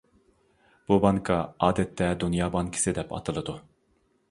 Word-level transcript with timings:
بۇ 0.89 0.97
بانكا 1.03 1.37
ئادەتتە 1.67 2.09
«دۇنيا 2.25 2.49
بانكىسى» 2.57 2.97
دەپ 3.01 3.17
ئاتىلىدۇ. 3.19 3.59